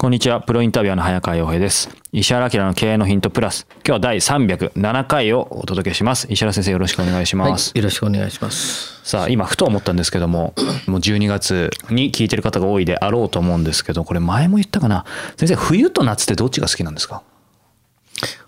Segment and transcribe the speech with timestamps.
[0.00, 0.40] こんにちは。
[0.40, 1.88] プロインタビュアーの早川洋平です。
[2.12, 3.66] 石原明の経営のヒントプラス。
[3.78, 6.28] 今日は第307回をお届けします。
[6.30, 7.70] 石原先生よろしくお願いします。
[7.70, 9.00] はい、よろしくお願いします。
[9.02, 10.54] さあ、今ふと思ったんですけども、
[10.86, 15.04] もう12月に聞いてる方が多いであろうと思うんですけど、これ前も言ったかな？
[15.36, 17.24] 先生、冬と夏ってどっちが好きなんですか？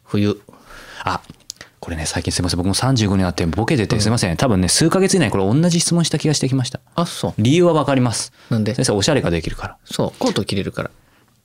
[0.04, 0.40] 冬。
[1.02, 1.20] あ、
[1.80, 2.58] これね、最近すいません。
[2.58, 4.36] 僕も35になってボケててすいません。
[4.36, 6.78] 多分ね、数ヶ月以内にこれ同じ質問した気がしてきました。
[6.94, 7.34] あ、そう。
[7.38, 8.32] 理由はわかります。
[8.50, 8.76] なんで？
[8.76, 9.78] 先生、おしゃれができるから。
[9.84, 10.92] そう、コート着れるから。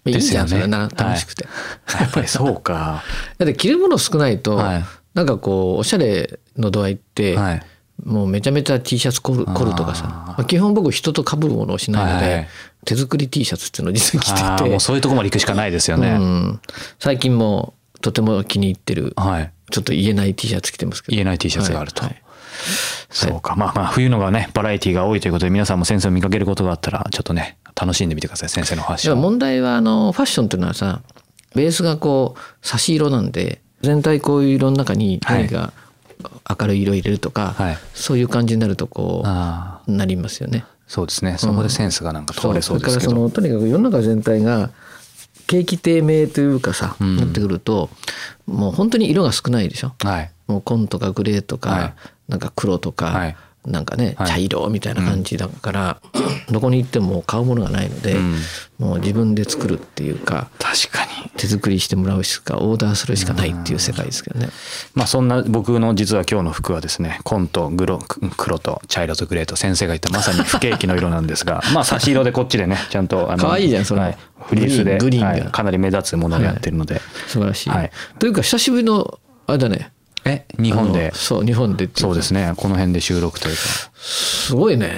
[0.06, 1.48] いいじゃん、ですよねそれな楽しくて。
[1.86, 3.03] はいやっぱりそうか。
[3.38, 7.64] だって着るもの少ないと、はいなんかこう、おしゃれの度合いって、はい
[8.03, 12.48] もうめちゃめちゃ T シャツ凝る凝るとかさ、まあ基本僕人と被るものをしないので、はい
[12.83, 16.11] 手作り T シャツっていうのを実は着あてて、ーもうそういうところまで行くしかないですようね。
[16.17, 16.59] ん、
[17.00, 19.52] 最近もとても気に入ってる、はい。
[19.72, 21.16] ちょっと言えない T シャツ着てますけど。
[21.16, 22.02] 言えない T シャツがあると。
[22.02, 22.22] はいはい
[23.09, 23.56] そうか。
[23.56, 29.17] まあまあ、冬のがね、バラエティが多いということで、皆さんも先生を見かけることがあったら、ちょっとね、楽しんでみてください、先生の話いやを。
[29.17, 31.01] 問題はあのファッションっていうのはさ
[31.55, 35.73] ベースがこう差し色なんで全体こういう色の中に何か
[36.59, 40.65] 明るい色入れるとか、はいそういう感じになるとこあうなりますよね。
[40.87, 41.37] そうですね。
[41.37, 43.21] そこでセンスがなんか通れそうそれからそですけど。
[43.21, 44.69] のとにかく世の中全体が
[45.47, 47.89] 景気低迷というかさ、んなってくると
[48.45, 49.93] もう本当に色が少ないでしょ。
[50.03, 50.31] はい。
[50.47, 51.93] もう紺とかグレーとか、はい
[52.27, 56.02] なんか黒とか、はいなんかね、はい茶色みたいな感じだから、
[56.49, 58.36] どこに行っても買うものがないので、うん
[58.77, 61.15] もう自分で作るっていうか確かに。
[61.37, 64.49] 手作りしてもらうしかオーダーするしかないっていう世界ですけどね。
[64.93, 67.99] まあそんな僕の実は今日の服はですね、紺とグロ
[68.37, 77.02] 黒と茶色とグレーと先生が言ったまさに不景気の色なんですが、 まあ差し色でこっちでね、ちゃんとあの可愛いじゃんそれはいフリースでグリーンがはいかなり目立つものをやってるので。
[77.27, 77.70] 素晴らしい。
[77.70, 79.92] はいというか久しぶりのあれだね。
[80.25, 81.11] え、日本で？
[81.13, 82.53] そう日本でそうですね。
[82.58, 83.61] この辺で収録というか。
[83.95, 84.91] すごいね。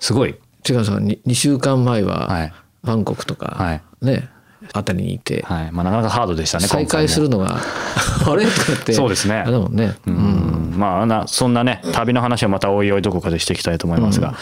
[0.00, 0.34] すごい。
[0.68, 4.28] 違うさ 2, 2週間前ははいバンコクとか、はいね
[4.74, 5.72] あたりにいて、はい。
[5.72, 7.38] まあなかなかハードでしたね、再会するの。
[7.38, 8.44] の があれ？
[8.44, 9.94] とかってそうですねあれだもんね。
[10.06, 14.34] うんまあなそんなね旅の話はまたおいおいどこかでしていきたいと思いますが、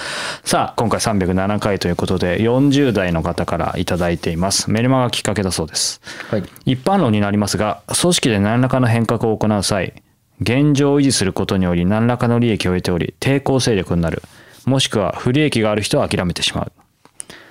[0.45, 6.01] さあ今回307回ということで40代の方からいただいていますメルマがきっかけだそうです
[6.31, 6.45] はい。
[6.67, 10.03] 一般論になりますが組織で何らかの変革を行う際
[10.41, 14.23] 現状を維持することにより何らかの利益を得ており抵抗勢力になる。
[14.67, 16.73] もしくは不利益がある人は諦めてしまう。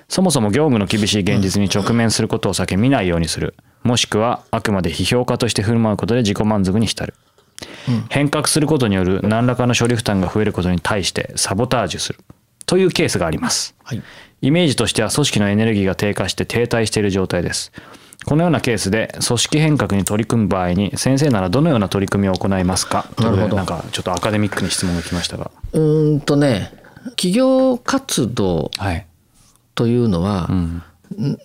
[0.08, 3.54] そもそも業務の厳しい現実に直面することを避け見ないようにする。
[3.82, 7.14] もしくはあくまで批評家として振る舞うことで自己満足に浸る。
[8.08, 12.18] 変革することによる何らかの処理負担が増えることに対してサボタージュする。
[12.66, 13.74] というケースがあります。
[13.82, 14.02] はい。
[14.42, 17.72] イメージとしては組織のエネルギーが低下して停滞している状態です
[18.26, 23.06] このようなケースで組織変革に取り組む場合に先生ならどのような取り組みを行いますか？
[23.18, 23.56] なるほど。
[23.56, 25.50] なんかちょっとアカデミックに質問が来ましたが。
[25.72, 26.72] うーんとね
[27.10, 29.06] 企業活動はい
[29.74, 30.82] というのは、うんん。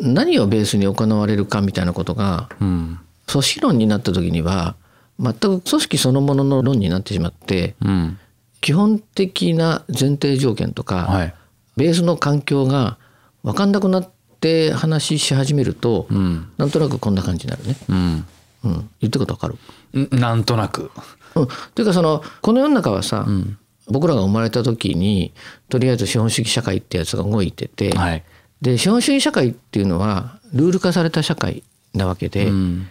[0.02, 3.00] 何をベースに行われるかみたいなことがうん。
[3.28, 4.76] 組織論になった時には
[5.20, 8.20] 全く組織そのものの論になってしまってうん。
[8.62, 11.34] 基本的な前提条件とか、はい。
[11.78, 12.98] ベースの環境が
[13.44, 14.10] 分かんなくなっ
[14.46, 16.52] て話し始めると、うん。
[16.58, 17.76] なんとなくこんな感じになるね。
[17.90, 18.26] うん。
[18.66, 19.56] うん、言ってることわかる、
[20.00, 20.92] んなんとなく。
[21.36, 23.58] うん、というかそのこの世の中はさ、ん。
[23.88, 25.32] 僕らが生まれた時に
[25.70, 28.24] とりあえず資本主義社会ってやつが動いてて、はい。
[28.62, 31.64] で資本主義社会っていうのはルール化された社会
[31.94, 32.88] なわけで、うん。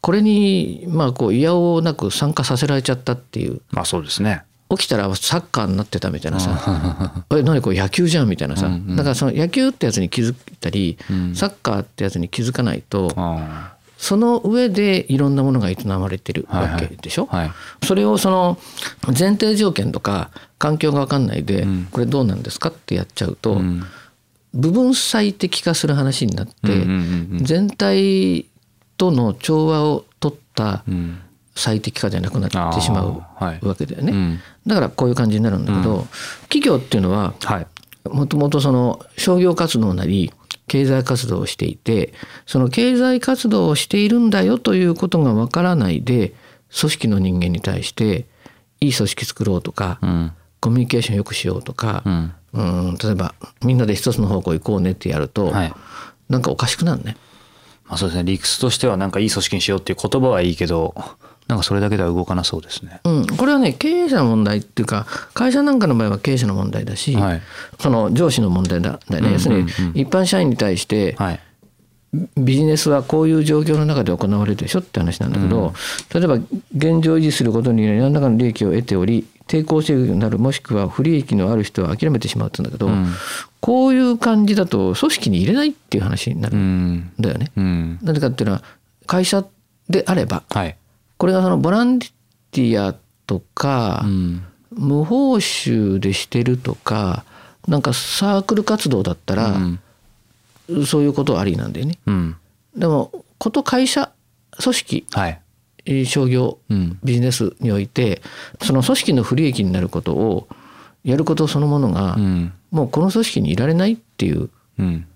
[0.00, 3.60] これにまあこう嫌おなく参加させられちゃったっていう。
[3.70, 8.96] まあそうですね起きたらサッカーになってたみたいなさ「え何これ野球じゃん」みたいなさ、うんうん。
[8.96, 11.34] だからその野球ってやつに気づいたり、うん。
[11.34, 17.50] サッカーってやつに気づかないとあその上でいろんなものが営まれてるわけでしょ、はい
[17.84, 18.58] それをその
[19.06, 21.88] 前提条件とか環境が分かんないで、うん。
[21.90, 23.84] これどうなんですかってやっちゃうと、うん。
[24.54, 27.44] 部分最適化する話になって、うんうんうんうん。
[27.44, 28.46] 全体
[28.98, 31.20] との調和を取ったうん
[31.58, 33.22] 最適化じゃなくなってしまう
[33.66, 34.12] わけだよね。
[34.12, 34.40] うん。
[34.66, 36.06] だからこういう感じになるんだけど、
[36.42, 37.66] 企業っていうのははい。
[38.08, 40.32] もともとその商業活動なり
[40.66, 42.14] 経済活動をしていて
[42.46, 46.32] その経済活動をしているんだよということがわからないで
[46.78, 48.26] 組織の人間に対して
[48.80, 50.32] いい組織作ろうとか、うん。
[50.60, 52.32] コミュニケーションよくしようとかう、ん。
[52.52, 52.62] う
[52.92, 55.72] ん例えばみんなで一つの方向行こうねってやると、はい。
[56.28, 57.16] なんかおかしくなるね。
[57.86, 58.24] まあそうですね。
[58.24, 60.94] 理屈としてはなんかいい組織にしようっていう言葉はいいけど
[61.48, 63.00] なんかそれだけでは動かなそうですね。
[63.04, 67.42] うん、これはね経営者の問題っていうか会社なんかの場合は経営者の問題だし、はい。
[67.80, 71.40] その上司の問題だね、要するに一般社員に対してはい。
[72.38, 75.74] ビジネスはこういう状況の中で行われるでしょって話なんだけど、
[76.14, 76.34] 例えば
[76.74, 83.06] 現状維持することにより何らかの利益を得ており抵抗勢力になるもしくは不利益のある人は諦めてしまうって言うんだけど、ん。
[83.60, 87.52] こういう感じだと組織に入れないっていう話になるうんんだよね。
[87.56, 87.98] うん。
[88.02, 88.62] なぜかっていうのは
[89.06, 89.44] 会社
[89.90, 90.76] であればはい
[91.18, 92.94] これがそのボランティア
[93.26, 94.44] とか、うん。
[94.70, 97.24] 無報酬でしてるとか
[97.66, 99.80] なんかサークル活動だったら、うん
[100.86, 101.98] そういうことはありなんだよね。
[102.04, 102.36] うん。
[102.76, 104.12] でもこと会社
[104.62, 105.40] 組織はい。
[105.86, 106.98] えー商業うん。
[107.02, 108.20] ビジネスにおいて
[108.62, 110.46] その組織の不利益になることを
[111.04, 112.52] やることそのものが、うん。
[112.70, 115.06] もうこの組織にいられないっていううん。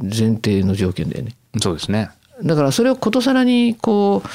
[0.00, 1.34] 前提の条件だよね。
[1.60, 2.10] そうですね
[2.42, 4.28] だからそれをことさらにこう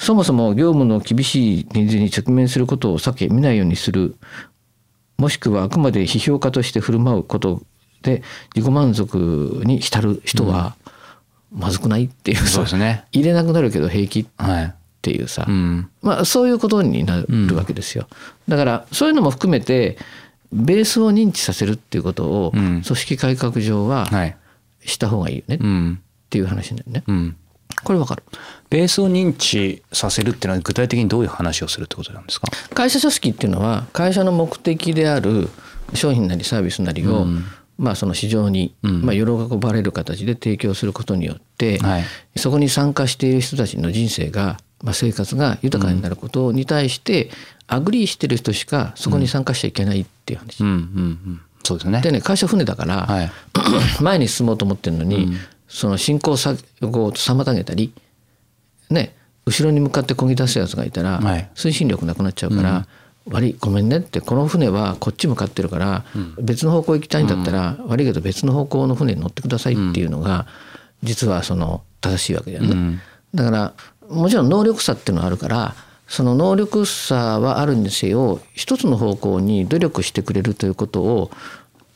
[0.00, 4.16] そもそも業務の厳しいニーズに直面することを避け見ないようにする。
[5.18, 7.62] もしくはあくまで批評家として振る舞うこと
[8.02, 8.22] で
[8.54, 10.76] 自己満足に浸る人は
[11.50, 13.04] まずくないっていうさそうですね。
[13.12, 14.74] 入れなくなるけど平気っはい。
[15.00, 15.88] ていうさ、うん。
[16.02, 18.08] まあ、そういうことになるわけですよ。
[18.48, 19.96] だからそういうのも含めて
[20.52, 22.82] ベースを認知させるっていうことをうん。
[22.82, 24.36] 組織改革上ははい。
[24.84, 25.54] した方がいいよね。
[25.56, 26.00] っうん。
[26.28, 27.04] ていう話になるね。
[27.06, 27.36] うん
[27.86, 28.24] これわかる。
[28.68, 32.48] ベースを認知させるっていうのは具体的にどういう話をするってことなんですか？
[32.74, 35.48] 会社組織っていうのは会社の目的である
[35.94, 37.26] 商品なりサービスなりを、
[37.78, 39.22] まあ、その市場に、まあ、喜
[39.56, 42.04] ばれる形で提供することによって、はい。
[42.36, 47.30] そこに参加している人たちの人生が、まあ、生活が豊かになることに対して、
[47.68, 50.60] agree してる人しかそこに参加しちゃいけないっていう話。
[50.62, 50.68] うん。
[50.68, 50.74] うん。
[50.74, 51.40] うん。
[51.62, 52.00] そうですね。
[52.00, 53.30] でね会社船だから、はい。
[54.02, 55.36] 前に進もうと思ってるのに、
[55.68, 57.92] その進行作業を妨げたり
[58.90, 59.14] ね
[59.44, 61.48] 後ろに向かって漕ぎ出すやつがいたら、はい。
[61.54, 62.86] 推進力なくなっちゃうから
[63.30, 66.04] 「悪いごめんね」ってこの船はこっち向かってるから、
[66.40, 70.46] 別の方向行きたいんだったら、悪いけど別の方向の船に乗ってくださいっていうのが、
[71.04, 72.70] 実はその正しいわけだよね。
[72.70, 73.00] うん。
[73.36, 73.72] だから
[74.08, 75.74] もちろん能力差っていうのはあるから
[76.08, 81.30] その能力差はあるにせよ一つの方向に努力してくれるということを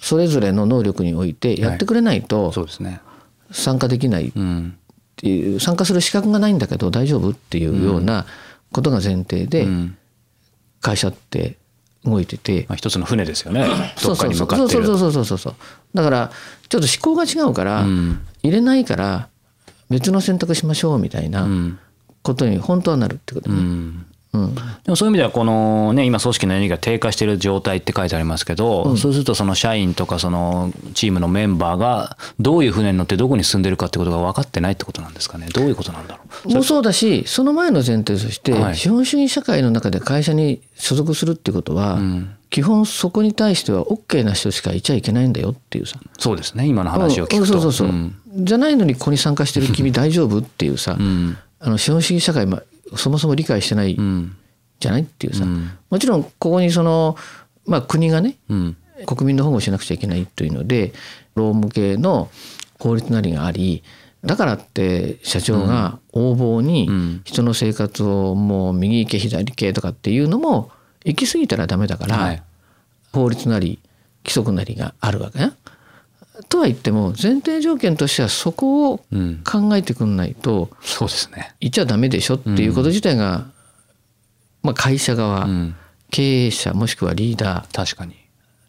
[0.00, 3.00] それぞれの能力においてやってくれないとそうですね
[3.50, 4.28] 参加できない。
[4.28, 4.76] っうん
[5.16, 8.24] ていう参加する資格がないんだけど大丈夫っていうような
[8.72, 9.96] ことが前提でうん。
[10.80, 11.58] 会社って
[12.04, 12.64] 動いてて。
[12.68, 13.66] まあ、一つの船ですよね。
[13.68, 14.16] どっかにそう。
[14.16, 15.54] そうそう向かってるそうそうそうそうそう。
[15.94, 16.30] だから
[16.68, 18.20] ちょっと思考が違うからうん。
[18.42, 19.28] 入れないから
[19.90, 21.78] 別の選択しましょうみたいなうん。
[22.22, 23.56] ことに本当はなるってことね。
[23.56, 24.54] うんうん。
[24.54, 35.48] でもそういう意味ではこのね今組織のエネルギーが低下している状態って書いてありますけど、そうするとその社員とかそのチームのメンバーがどういう船に乗ってどこに住んでるかってことが分かってないってことなんですかね？
[35.52, 36.54] どういうことなんだろう？
[36.54, 38.76] もうそうだしその前の前提として、はい。
[38.76, 42.36] 資本主義社会の中で会社に所属するってことは、ん。
[42.50, 46.00] 基本そこに対しては OK な人しかいちゃいけないんだよっていうさ。
[46.18, 47.46] そうですね今の話を聞くと、うん。
[47.46, 48.14] そうそうそう、ん。
[48.34, 51.36] じゃないのにここに参加してる君大丈夫っていうさ、ん。
[51.60, 52.62] あの資本主義社会ま
[52.96, 54.36] そもそも理解してないうん。
[54.78, 55.78] じゃないっていうさ、ん。
[55.90, 57.16] もちろんここにその、
[57.66, 58.76] まあ、国がねうん。
[59.06, 60.92] 国民の保護をしなくちゃいけないというので
[61.34, 62.28] 労務系の
[62.78, 63.82] 法律なりがあり
[64.24, 67.22] だからって社長が横暴にん。
[67.24, 70.70] 人の生活をもう右行け左行けとかっていうのも
[71.04, 72.42] 行き過ぎたらダメだから、はい。
[73.12, 73.78] 法律なり
[74.24, 75.52] 規則なりがあるわけね。
[76.48, 81.54] とは言っても前提条件としてはそこをうん考えてくんないとそうですね。
[81.60, 83.46] 言っちゃダメでしょっていうこと自体が、
[84.62, 85.76] まあ、会社側、うん。
[86.10, 88.16] 経営者もしくはリーダー確かに。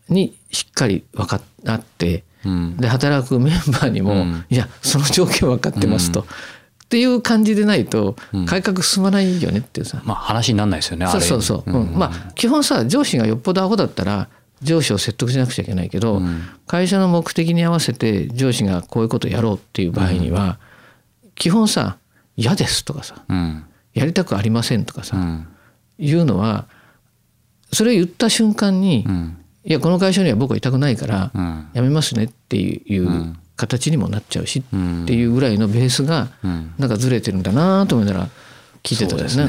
[0.09, 2.77] にしっかり分かってうん。
[2.77, 4.45] で働くメンバーにも、うん。
[4.49, 6.25] いやその条件分かってますと、っ
[6.89, 8.15] ていう感じでないと
[8.47, 11.97] 改革進まないよねっていうさ、まあ話にならないですよねそうそうそう、うん。
[11.97, 14.27] まあ基本さ上司がよっぽどアホだったら
[14.61, 16.41] 上司を説得しなくちゃいけないけど、ん。
[16.67, 20.59] 会社の目的に合わせて上司がこういうことやろうっていう場合には、
[21.35, 21.97] 基本さ
[22.37, 23.63] 「嫌です」とかさうん
[23.93, 25.47] 「やりたくありません」とかさ、うん。
[25.97, 26.65] いうのは
[27.71, 29.37] それを言った瞬間に、うん。
[29.63, 31.67] いやこの会社には僕はいたくないから、うん。
[31.73, 36.73] やめますねっていう形にもなっちゃうし、うんっていうぐらいのベースがうん。
[36.77, 38.29] なんかずれてるんだなと思いながら
[38.83, 39.43] 聞いてたですね。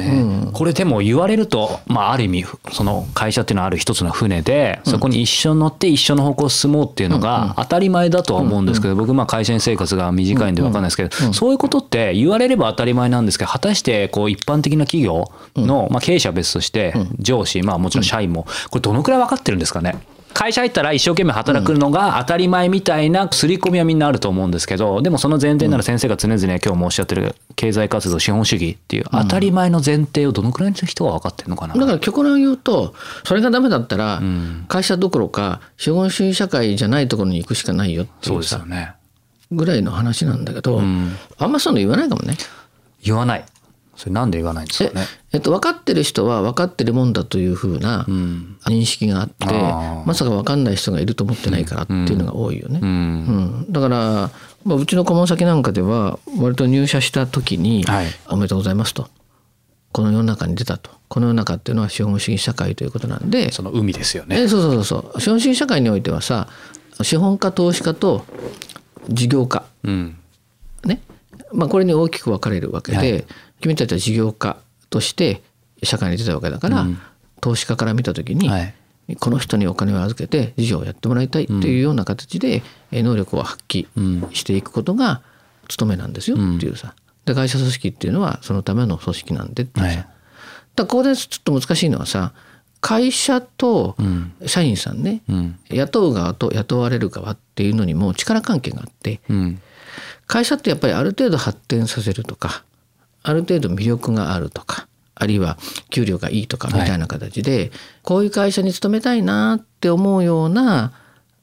[0.44, 0.52] うん。
[0.52, 15.24] これでも言われると、まあ、ある意味その会社っていうのはある一つの船でそこに一緒に乗って一緒の方向を進もうっていうのが当たり前だとは思うんですけど僕まあ会社員生活が短いんで分かんないですけどそういうことって言われれば当たり前なんですけど果たしてこう一般的な企業
[15.56, 19.96] のまあ経営者は別として上司まあもちろん社員もこれどのくらい分かってるんですかね？
[20.32, 34.20] 会社入ったら一生懸命働くのが当たり前みたいな刷り込みはみんなあると思うんですけどでもその前提なら先生が常々今日もおっしゃってる経済活動資本主義っていう当たり前の前提をどのくらいの人が分かってるのかな、だから極論言うとそれがダメだったら
[34.68, 38.94] 会社どころか資本主義社会じゃないところに行くしかないよってそいうよね。
[39.50, 40.82] ぐらいの話なんだけど、あ
[41.46, 42.36] んまそういうの言わないかもね。
[43.04, 43.44] 言わない
[43.94, 45.06] それなんで言わないんですえかね？
[45.32, 50.04] えっと、分かってる人は分かってるもんだというふうな認識があって、あー。
[50.06, 52.80] まさか分かんない人がいると思ってないからっていうのが多いよね。
[52.82, 52.88] うん。
[52.88, 52.90] う
[53.68, 53.72] ん。
[53.72, 54.30] だから、
[54.64, 59.08] まあ、うちの顧問先なんかでは割と入社した時にはい「おめでとうございます」と
[59.92, 63.52] 「この世の中に出た」と「この世の中っていうのは資本主義社会ということなんで。
[63.52, 64.40] その海ですよね。
[64.40, 65.20] えそうそうそうそう。
[65.20, 66.48] 資本主義社会においてはさ
[67.02, 68.24] 資本家投資家と
[69.08, 69.64] 事業家。
[69.84, 70.16] うん。
[70.84, 71.00] ね、
[71.52, 73.24] まあ、これに大きく分かれるわけで、はい
[73.62, 74.58] 君たちは事業家
[74.90, 75.42] として
[75.82, 76.86] 社会に出たわけだから、
[77.40, 78.74] 投資家から見た時に、はい。
[79.18, 83.86] この人にお金を預けて事業をやってもらいたいっていうような形でえ能力を発揮
[84.32, 85.22] していくことが
[85.68, 86.94] 務めなんですよっていうさ。
[87.24, 90.06] で会社組織っていうのはそのための組織なんでっていうさ、はい。
[90.76, 92.32] だここでちょっと難しいのはさ
[92.80, 93.96] 会社と
[94.46, 95.58] 社員さんね、うん。
[95.70, 99.60] 雇う側と雇われる側っていうのにも力関係があってうん。
[100.26, 102.64] 会社ってやっぱりある程度発展させるとか
[103.22, 105.58] ある程度魅力があるとかあるいは
[105.90, 107.70] 給料がいいとかみたいな形で、
[108.02, 110.92] こういう会社に勤めたいなって思うような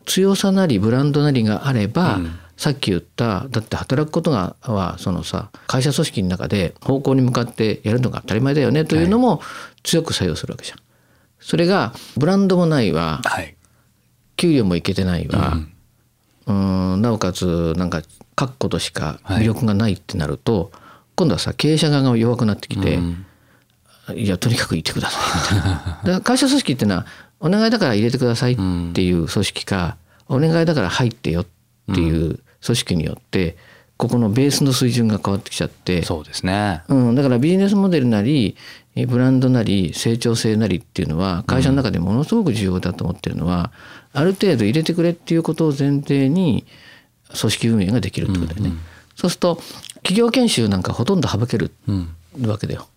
[0.05, 2.19] 強さなりブランドなりがあれば、
[2.57, 9.41] さっき言っただって働くことがはそのさ会社組織の中で方向に向かってやるのが当たり前だよねというのも
[9.83, 10.79] 強く作用するわけじゃん。
[11.39, 13.21] それがブランドもないわ。
[13.23, 13.55] はい。
[14.35, 15.57] 給料もいけてないわ、
[16.47, 18.01] うん、なおかつなんか
[18.35, 20.71] 確固としか魅力がないってなると、
[21.19, 22.97] 今度はさ経営者側が弱くなってきて、
[24.15, 25.19] いやとにかくいてくださ
[25.51, 25.99] いみたいな。
[26.01, 27.05] だから会社組織っていうのは
[27.41, 28.57] お願いだから入れてくださいっ
[28.93, 29.97] ていう組織か、
[30.29, 31.45] お願いだから入ってよっ
[31.93, 33.57] ていう組織によって
[33.97, 36.03] ここのベースの水準が変わってきちゃって。
[36.03, 36.83] そうですね。
[36.87, 38.55] うん、だからビジネスモデルなり
[38.95, 43.73] えブランドなり成長性なりっていうのは会社の中でものすごく重要だと思ってるのは、
[44.13, 46.65] ある程度入れてくれっていうことを前提に
[47.37, 48.71] 組織運営ができるってことだよね。
[49.15, 49.61] そうすると
[50.03, 51.71] 企業研修なんかほとんど省ける
[52.41, 52.87] わけだよ。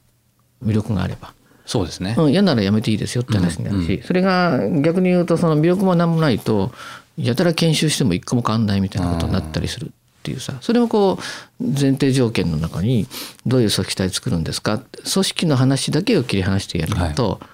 [0.65, 1.33] 魅力があれば。
[1.65, 2.15] そうですね。
[2.19, 6.73] うん、嫌ならやめていいですよって話になるし、それが逆に言うとその魅力も何もないと
[7.17, 9.91] やたら研修しても一個も変わんないみたいなことになったりするっ
[10.23, 10.55] ていうさ。
[10.61, 11.19] それをこ
[11.61, 13.07] う前提条件の中に
[13.47, 14.79] どういう組織体作るんですか？
[14.79, 17.47] 組織の話だけを切り離してやるのと、い、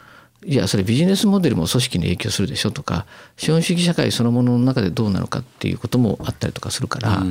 [0.46, 7.22] やそれビジネスモデルも組織に影響するでしょとか資本主義社会そのものの中でどうなのかっていうこともあったりとかするから、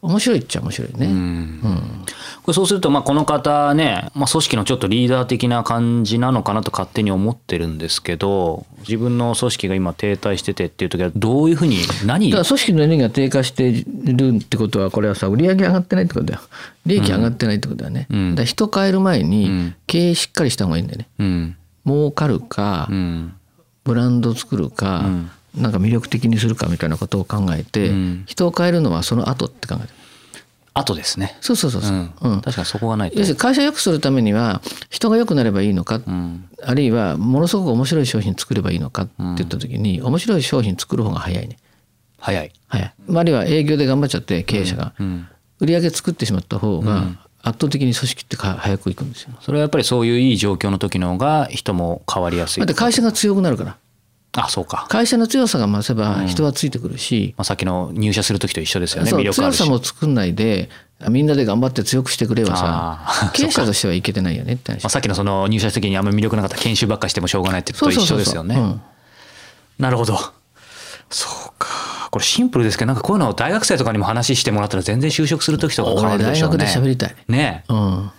[0.00, 1.08] 面白いっちゃ面白いね。
[2.42, 11.76] これそうするとまあこの方ね、まあ、組織のちょっとリーダー的な感じなのかなと勝手に思ってるんですけど自分の組織が今停滞しててっていう時はどういうふうに
[12.06, 16.40] 何だ組織のエネルギーが低下してるってことはこれはさ売り上げ上がってないってことだよ。
[16.86, 21.08] 利益上がってないってことだよね、だ人変える前に経営しっかりした方がいいんだよね。
[21.18, 23.34] うん儲かるか、うん。
[23.84, 25.04] ブランド作るか、
[25.54, 27.90] なんか魅力的にするかみたいなことを考えて、
[28.26, 29.94] 人を変えるのはその後って考えてる。
[30.74, 31.36] 後ですね。
[31.40, 32.12] そうそうそうそう、うん。
[32.20, 32.40] うん。
[32.40, 33.18] 確かにそこがないと。
[33.18, 36.00] 要するに会社を良くするためには人が良くなればいいのか、
[36.62, 41.56] あるいはものすごく面白い商品作ればいいのかって言った時に、面白い商品作る方が早いね。
[42.18, 42.52] 早い。
[42.68, 42.94] 早い。
[43.14, 44.92] あるいは営業で頑張っちゃって経営者が、
[45.60, 47.06] 売り上げ作ってしまった方が
[47.42, 49.30] 圧倒的に組織ってか早くいくんですよ。
[49.40, 52.60] それはやっぱりそういういい状況の時の方が人も変わりやすい。
[52.60, 53.76] だって会社が強くなるから。
[54.32, 59.58] あそうか、会社の強さが増せば人はついてくるし、まあ、さっきの入社する時と一緒ですよね魅力あるし。
[59.58, 60.68] 強さも作んないで
[61.08, 64.82] みんなで頑張って強くしてくればさ 経営者としてはいけてないよねって話。
[64.84, 68.76] まあ、さっきのその入社時にあんまり魅力なかったら研修ばっかしてもしょうがないってことと一緒ですよね
[69.78, 70.18] なるほど
[71.10, 77.16] そうかこれシンプルですけどなんかこういうのを大学生とかにも話してもらったら全然就職する時とか変わるでしょうね学で喋りたい。
[77.28, 78.10] ねえうん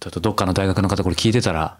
[0.00, 1.76] ちょっとどっかの大学の方これ聞いてたら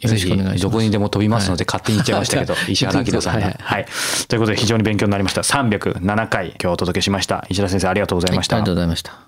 [0.00, 3.86] よろしくお願いしますぜひどこにでも飛びますので、勝手に言っちゃいましたけど、はい石原明さんが、はいはい。
[4.28, 5.42] ということで非常に勉強になりました。
[5.42, 7.46] 307回今日お届けしました。
[7.48, 8.56] 石田先生ありがとうございました。
[8.56, 9.27] はいありがとうございました。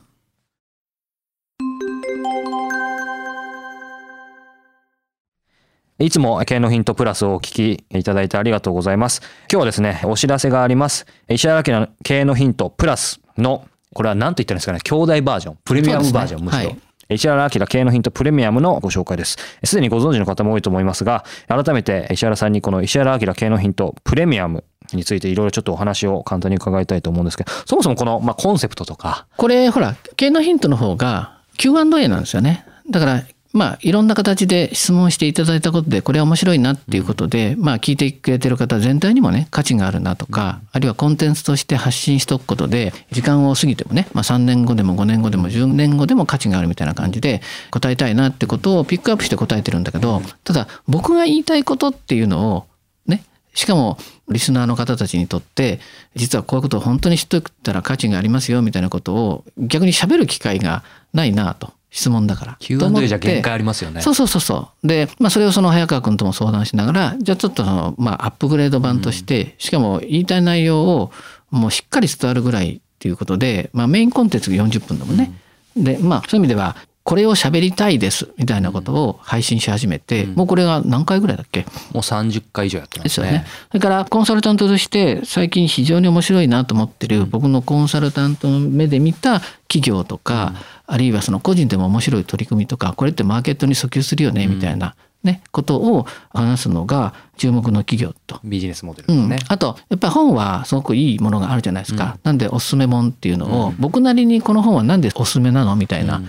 [6.01, 9.21] いつも経営のヒントプラスをお聞きいただいてありがとうございます。
[9.21, 11.05] 今日はですね、お知らせがあります。
[11.29, 16.71] 石原明の経営のヒントプラスの、これは何と言ったらいいんですかね、兄弟バージョン、プレミアムバージョン、むしろ。
[16.71, 16.79] はい
[17.13, 19.37] 石原明経営のヒントプレミアムのご紹介です。
[19.65, 29.27] すでにご存知の方も多いと思いますが、改めて石原さんにこの石原明経営のヒントプレミアムについていろいろちょっとお話を簡単に伺いたいと思うんですけど、そもそもこの、まあ、コンセプトとか。
[29.37, 32.65] これ、ほら、経営のヒントの方が Q&A なんですよね。
[32.89, 47.43] だから、まあ、いろんな形で質問していただいたことで、これは面白いなっていうことで、まあ、聞いてくれてる方全体にもね、価値があるなとか、あるいはコンテンツとして発信しておくことで、時間を過ぎてもね、まあ、3年後でも5年後でも10年後でも価値があるみたいな感じで、
[47.73, 52.67] 答えたいなってことをピックアップして答えてるんだけど、ただ、僕が言いたいことっていうのを、
[53.07, 55.81] ね、しかも、リスナーの方たちにとって、
[56.15, 61.73] 実はこういうことを本当に知っておったら価値がありますよみたいなことを逆に喋る機会がないなと。
[61.91, 62.57] 質問だから。
[62.61, 64.01] Q&A てじゃ限界ありますよね。
[64.01, 64.87] そうそうそうそう。
[64.87, 71.13] で、まあそれをその早川君とも相談しながら、じゃあちょっとその、まあアップグレード版として、しかも言いたい内容を
[71.51, 75.33] もうしっかり伝わるぐらいっていうことで、まあメインコンテンツが40分だもんね。
[75.77, 81.61] で、まあそういう意味では、これを喋りたいですみたいなことを配信し始めて、もうこれが何回ぐらいだっけ？
[81.61, 83.47] もう30回以上やってまですよねすね。。
[83.69, 90.55] それからコンサルタントとして最近非常に面白いなと思ってる僕のコンサルタントの目で見た企業とか、
[90.87, 98.41] あるいはその個人でも面白い取り組みとかこれってマーケットに訴求するよねみたいな、ね、ことを話すのが注目の企業と。
[98.45, 99.47] ビジネスモデルうんですね。
[99.49, 102.19] あとやっぱり本はすごくいいものがあるじゃないですか。
[102.23, 105.75] なんでおすすめ本っていうのを、僕なりにこの本はなんでおすすめなの？
[105.77, 106.21] みたいな。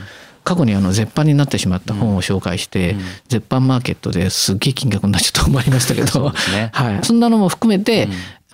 [0.43, 2.95] 過去にあの絶版になってしまった本を紹介して、
[3.27, 6.69] 絶版マーケットですっげえ金額になっちゃったと思いましたけど、ね。
[6.74, 8.07] はい、そんなのも含めて、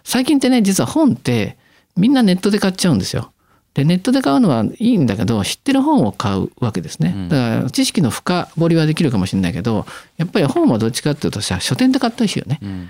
[0.03, 1.57] 最近ってね実は本って
[1.95, 3.31] みんなネットで買っちゃうんですよ。
[3.73, 7.27] でネットで買うのはいいんだけど知ってる本を買うわけですね。
[7.29, 9.85] だから知識の深掘りはできるかもしれないけど
[10.17, 12.59] やっぱり本はどっちかっていうとさ書店で買ったりしよね。
[12.61, 12.89] うん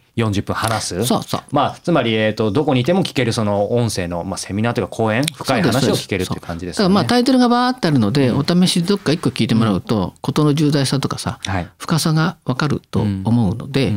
[0.17, 1.05] 40分話す。
[1.05, 6.93] そうそうまあ、つまり、えっ、と、どこにいても聞けるその音声の、まあ、セミナーというか講演、深い話を聞けるっていう感じですよね。
[6.93, 13.93] だからまあタイトルがバーってあるので、お試しどっか一個聞いてもらうと、事の重大さとかさ、はい深さがわかると思うので、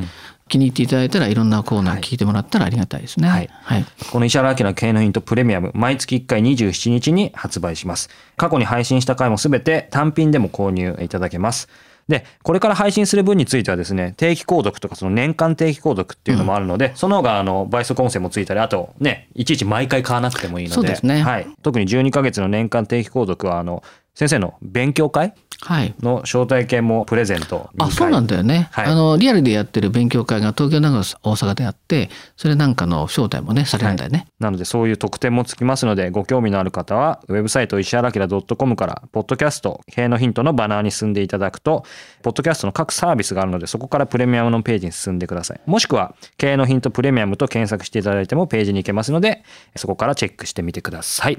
[0.48, 3.28] 気に入っていただいたらいろんなコーナー聞いてもらったらありがたいですね。
[3.28, 3.84] はいはい。
[4.12, 8.10] この石原明の経営のヒントプレミアム、毎月1回27日に発売します。
[8.36, 11.68] 過去に配信した回もすべて単品でも購入いただけます。
[12.08, 21.46] で、これから配信する分についてはですね、定期購読とかその年間定期購読っていうのもあるので、その方があの倍速音声もついたり、あとね、いちいち毎回買わなくてもいいので、ですねはい。
[21.62, 23.82] 特に12ヶ月の年間定期購読は、あの、
[24.14, 25.34] 先生の勉強会？
[25.60, 25.94] はい。
[26.00, 28.68] の招待券もプレゼント2回あ、そうなんだよね。
[28.72, 34.26] はいあの、リアルでやってる勉強会が東京、長野、大阪であって、それなんかの招待もね、されるんだよね。
[34.44, 41.84] なのでそういう特典もつきますのでご興味のある方はウェブサイト石原明 .com からポッドキャスト経営のヒントのバナーに進んでいただくと
[42.22, 49.44] ポッドキャストの各サービスがあるのでそこからプレミアムのページに進んでくださいもしくは経営のヒントプレミアムと検索していただいてもページに行けますので
[49.76, 51.38] そこからチェックしてみてください